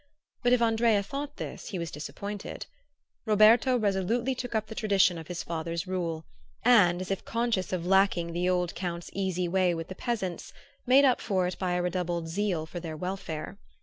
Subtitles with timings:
[0.41, 2.65] But if Andrea thought this he was disappointed.
[3.27, 6.25] Roberto resolutely took up the tradition of his father's rule,
[6.65, 10.53] and, as if conscious of lacking the old Count's easy way with the peasants,
[10.87, 13.59] made up for it by a redoubled zeal for their welfare.